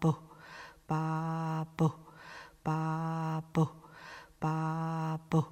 babo, 0.00 0.12
babo, 0.88 1.88
babo, 2.64 3.64
babo, 4.40 5.42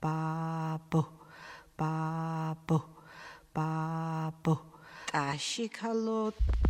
babo, 0.00 1.02
babo, 1.78 2.78
babo. 3.54 4.54
Tashikalo. 5.10 6.32
Babo, 6.32 6.69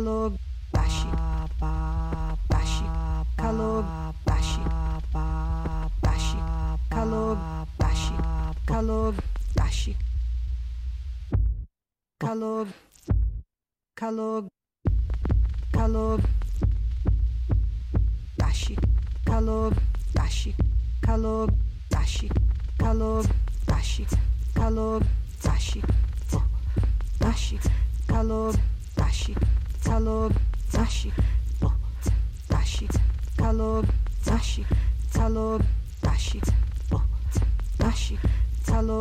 kalog 0.00 0.32
bashi 0.72 1.08
bashi 2.48 2.84
kalog 3.36 3.84
bashi 4.24 4.62
bashi 6.02 6.38
kalog 6.90 7.38
bashi 7.78 8.14
kalog 8.66 9.14
bashi 9.56 9.92
kalog 12.18 12.68
kalog 13.94 14.44
kalog 15.76 16.20
bashi 18.38 18.76
kalog 19.26 19.74
bashi 20.14 20.54
kalog 21.04 21.50
bashi 21.90 22.28
kalog 22.78 23.26
bashi 23.68 24.06
kalog 24.54 25.02
bashi 25.44 25.82
bashi 27.20 27.58
kalog 28.08 28.54
bashi 28.96 29.34
ცალო 29.90 30.30
წაში. 30.70 31.10
ტაში 32.50 32.86
ცალო 33.38 33.70
წაში. 34.22 34.62
ცალო 35.10 35.46
ტაში 36.04 36.40
ტაში 37.80 38.16
ცალო 38.66 39.00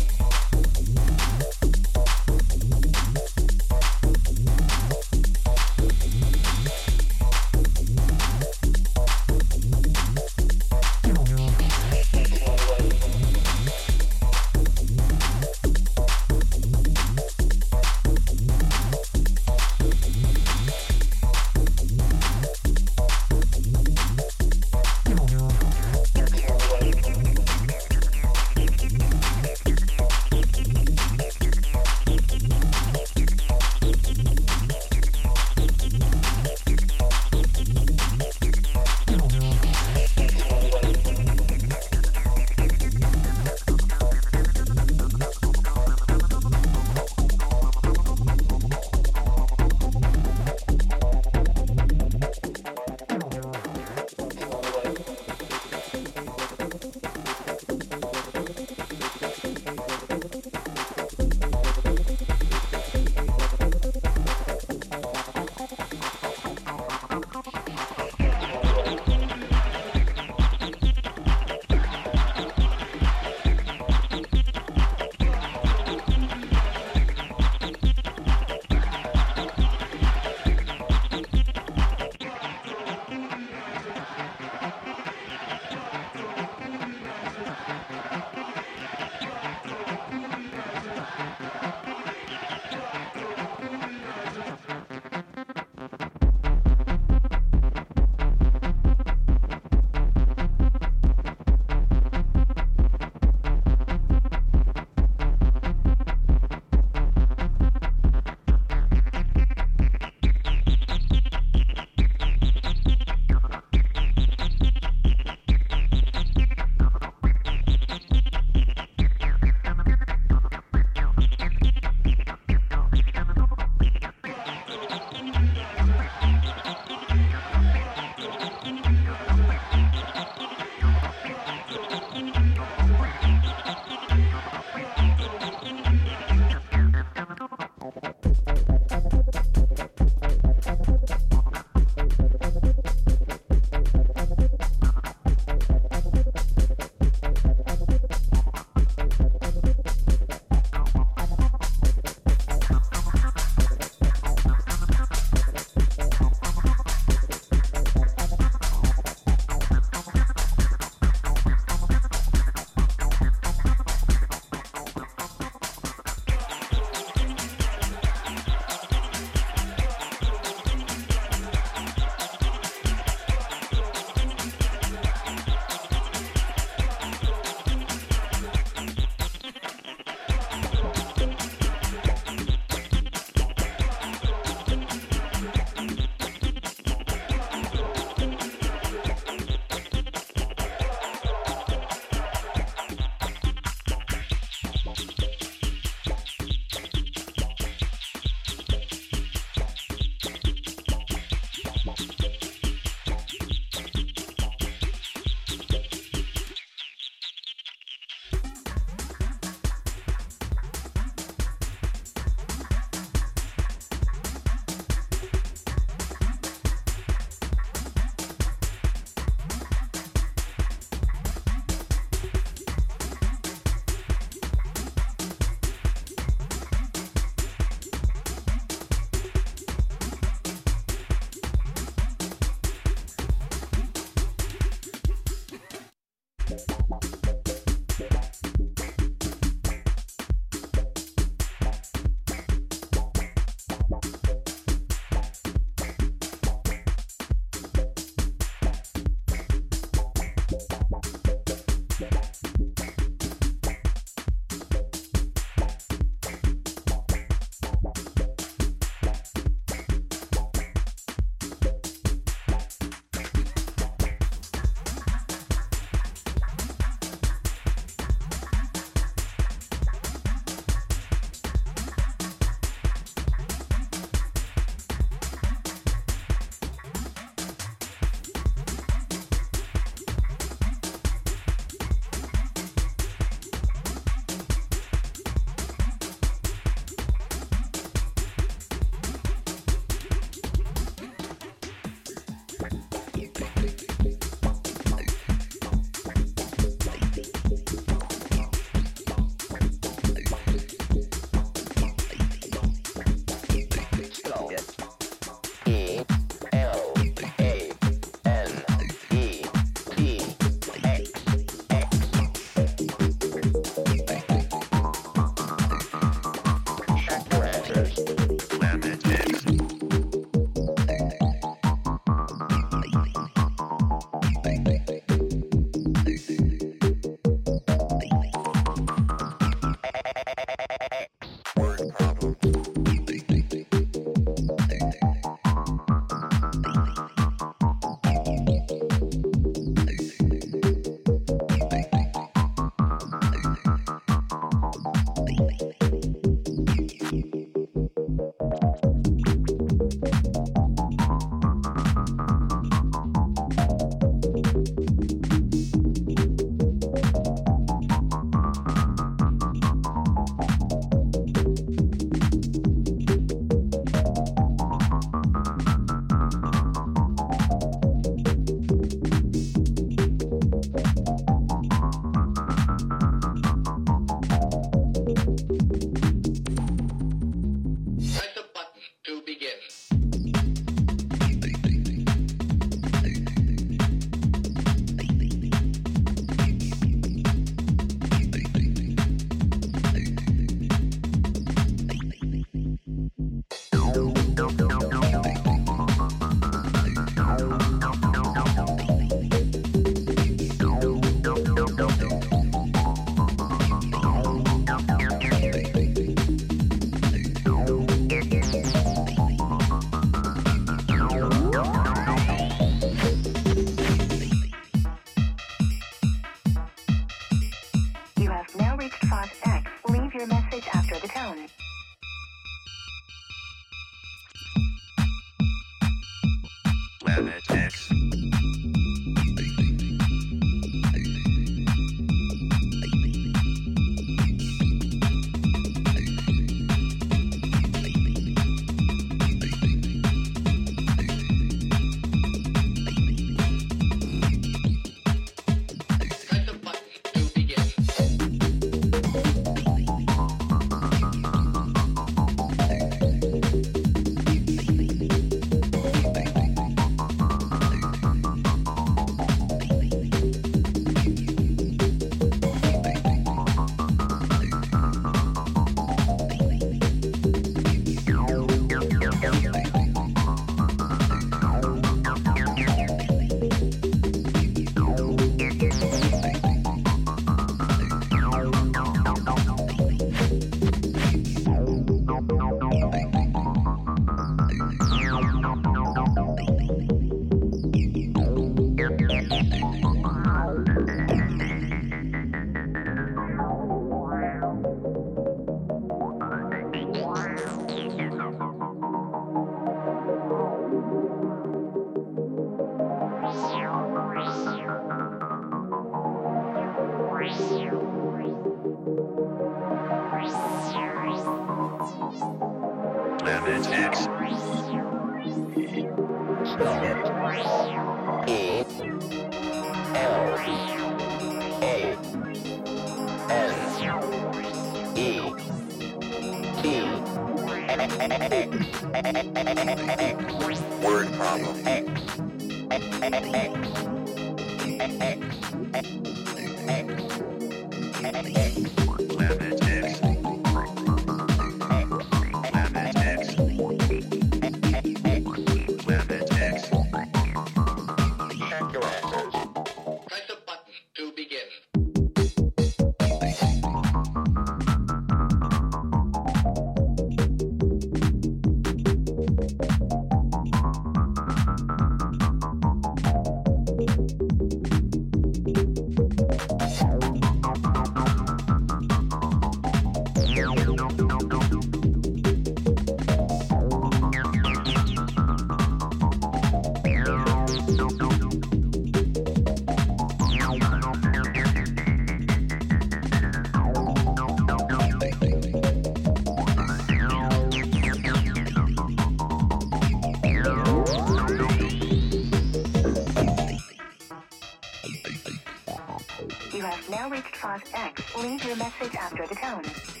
message 598.81 598.95
after 598.95 599.27
the 599.27 599.35
tone. 599.35 600.00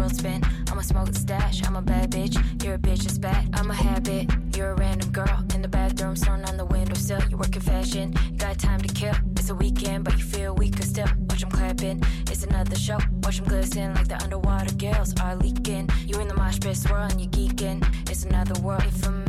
world 0.00 0.16
spin. 0.16 0.42
I'm 0.70 0.78
a 0.78 0.82
smoke 0.82 1.14
stash, 1.14 1.62
I'm 1.66 1.76
a 1.76 1.82
bad 1.82 2.10
bitch. 2.10 2.34
You're 2.64 2.74
a 2.74 2.78
bitch 2.78 3.04
it's 3.04 3.18
bad, 3.18 3.50
I'm 3.52 3.70
a 3.70 3.74
habit. 3.74 4.30
You're 4.56 4.70
a 4.70 4.74
random 4.74 5.10
girl 5.10 5.44
in 5.54 5.60
the 5.60 5.68
bathroom, 5.68 6.16
thrown 6.16 6.42
on 6.44 6.56
the 6.56 6.64
windowsill. 6.64 7.20
You're 7.28 7.38
working 7.38 7.60
fashion, 7.60 8.14
you 8.32 8.38
got 8.38 8.58
time 8.58 8.80
to 8.80 8.92
kill. 8.94 9.14
It's 9.36 9.50
a 9.50 9.54
weekend, 9.54 10.04
but 10.04 10.16
you 10.16 10.24
feel 10.24 10.54
weaker 10.54 10.82
still. 10.82 11.08
Watch 11.28 11.40
them 11.40 11.50
clapping, 11.50 12.02
it's 12.30 12.44
another 12.44 12.76
show. 12.76 12.98
Watch 13.22 13.38
them 13.38 13.48
glisten 13.48 13.94
like 13.94 14.08
the 14.08 14.22
underwater 14.22 14.74
gales 14.76 15.14
are 15.20 15.36
leaking. 15.36 15.88
You 16.06 16.18
in 16.20 16.28
the 16.28 16.34
mosh 16.34 16.60
pit 16.60 16.76
swirling, 16.76 17.18
you 17.18 17.28
geeking. 17.28 17.78
It's 18.10 18.24
another 18.24 18.58
world. 18.62 18.84
If 18.84 19.06
I'm 19.06 19.19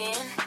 off 0.00 0.37